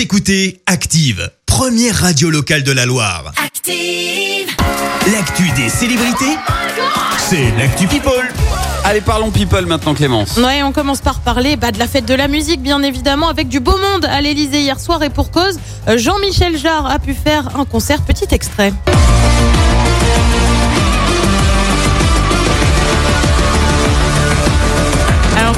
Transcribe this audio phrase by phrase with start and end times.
[0.00, 3.34] Vous écoutez Active, première radio locale de la Loire.
[3.36, 4.48] Active.
[5.12, 6.38] L'actu des célébrités,
[7.18, 8.26] c'est l'actu People.
[8.84, 10.38] Allez, parlons people maintenant, Clémence.
[10.38, 13.48] Ouais, on commence par parler bah, de la fête de la musique, bien évidemment, avec
[13.48, 15.02] du beau monde à l'Elysée hier soir.
[15.02, 18.00] Et pour cause, euh, Jean-Michel Jarre a pu faire un concert.
[18.00, 18.72] Petit extrait.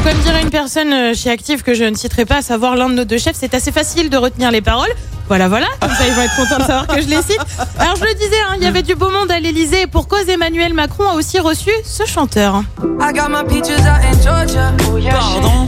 [0.05, 2.89] Comme dirait une personne euh, chez Active que je ne citerai pas, à savoir l'un
[2.89, 4.91] de nos deux chefs, c'est assez facile de retenir les paroles.
[5.29, 7.39] Voilà, voilà, comme ça ils vont être contents de savoir que je les cite.
[7.79, 10.09] Alors je le disais, hein, il y avait du beau monde à l'Elysée et pour
[10.09, 12.63] cause Emmanuel Macron a aussi reçu ce chanteur?
[13.01, 14.73] I got my peaches out in Georgia.
[14.93, 15.67] Oh, yeah, Pardon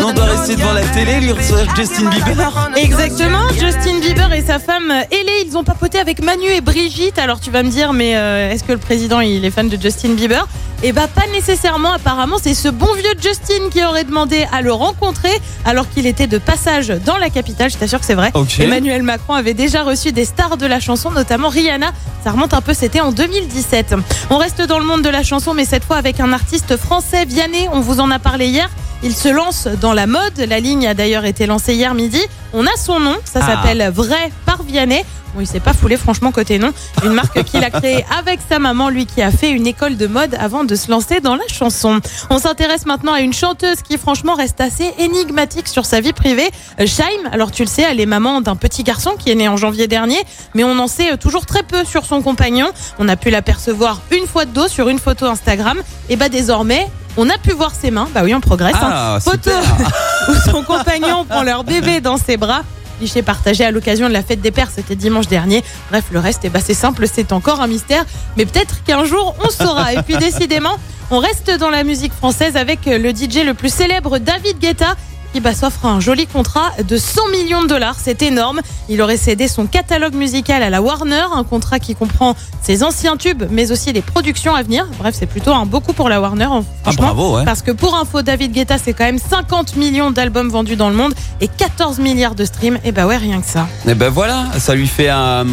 [0.00, 2.70] on doit rester devant la télé, lui recevoir Justin Bieber.
[2.76, 7.18] Exactement, Justin Bieber et sa femme Ellie, ils ont papoté avec Manu et Brigitte.
[7.18, 9.80] Alors tu vas me dire, mais euh, est-ce que le président il est fan de
[9.80, 10.46] Justin Bieber?
[10.84, 11.92] Eh bah pas nécessairement.
[11.92, 16.26] Apparemment, c'est ce bon vieux Justin qui aurait demandé à le rencontrer alors qu'il était
[16.26, 17.70] de passage dans la capitale.
[17.70, 18.32] Je t'assure que c'est vrai.
[18.58, 21.92] Emmanuel Macron avait déjà reçu des stars de la chanson, notamment Rihanna.
[22.24, 23.94] Ça remonte un peu, c'était en 2017.
[24.30, 27.24] On reste dans le monde de la chanson, mais cette fois avec un artiste français,
[27.26, 27.68] Vianney.
[27.72, 28.68] On vous en a parlé hier.
[29.02, 30.38] Il se lance dans la mode.
[30.48, 32.20] La ligne a d'ailleurs été lancée hier midi.
[32.52, 33.16] On a son nom.
[33.24, 33.46] Ça Ah.
[33.46, 35.04] s'appelle Vrai par Vianney.
[35.34, 36.72] Bon, il s'est pas foulé, franchement, côté nom.
[37.04, 40.06] Une marque qu'il a créée avec sa maman, lui qui a fait une école de
[40.06, 42.00] mode avant de se lancer dans la chanson.
[42.28, 46.50] On s'intéresse maintenant à une chanteuse qui, franchement, reste assez énigmatique sur sa vie privée.
[46.84, 49.56] Shaim, alors tu le sais, elle est maman d'un petit garçon qui est né en
[49.56, 50.20] janvier dernier,
[50.54, 52.70] mais on en sait toujours très peu sur son compagnon.
[52.98, 55.78] On a pu l'apercevoir une fois de dos sur une photo Instagram.
[56.10, 58.08] Et bah désormais, on a pu voir ses mains.
[58.14, 58.74] Bah oui, on progresse.
[58.78, 59.20] Ah, hein.
[59.20, 59.50] Photo
[60.28, 62.62] où son compagnon prend leur bébé dans ses bras.
[62.98, 65.64] Cliché partagé à l'occasion de la fête des pères, c'était dimanche dernier.
[65.90, 68.04] Bref, le reste, eh ben, c'est simple, c'est encore un mystère.
[68.36, 69.92] Mais peut-être qu'un jour, on saura.
[69.92, 70.78] Et puis, décidément,
[71.10, 74.94] on reste dans la musique française avec le DJ le plus célèbre, David Guetta,
[75.32, 77.96] qui bah, s'offre un joli contrat de 100 millions de dollars.
[77.98, 78.60] C'est énorme.
[78.88, 83.16] Il aurait cédé son catalogue musical à la Warner, un contrat qui comprend ses anciens
[83.16, 84.86] tubes, mais aussi les productions à venir.
[84.98, 86.44] Bref, c'est plutôt un beaucoup pour la Warner.
[86.44, 87.44] hein, Ah, bravo, ouais.
[87.44, 90.94] parce que pour info, David Guetta, c'est quand même 50 millions d'albums vendus dans le
[90.96, 92.78] monde et 14 milliards de streams.
[92.84, 93.66] Et bah ouais, rien que ça.
[93.86, 95.44] Et ben voilà, ça lui fait un,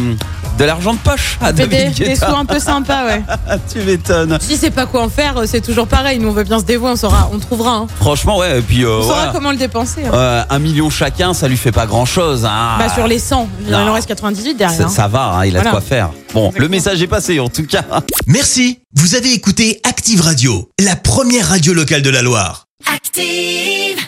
[0.58, 3.22] de l'argent de poche à des, des sous un peu sympas, ouais.
[3.72, 4.38] tu m'étonnes.
[4.40, 6.18] Si c'est pas quoi en faire, c'est toujours pareil.
[6.18, 7.76] Nous, on veut bien se dévouer, on saura, on trouvera.
[7.76, 7.86] hein.
[8.00, 9.32] Franchement, ouais, et puis euh, On saura voilà.
[9.32, 10.04] comment le dépenser.
[10.06, 10.10] hein.
[10.12, 12.44] Euh, un million chacun, ça lui fait pas grand chose.
[12.44, 12.76] Hein.
[12.78, 13.78] Bah sur les 100, il Non.
[13.88, 14.76] en reste 98 derrière.
[14.78, 14.88] ça, hein.
[14.88, 15.70] ça va, hein, il a Voilà.
[15.70, 16.10] de quoi faire.
[16.34, 16.68] Bon, le Exactement.
[16.70, 17.84] message est passé en tout cas.
[18.26, 22.66] Merci, vous avez écouté Active Radio, la première radio locale de la Loire.
[22.92, 23.98] Active.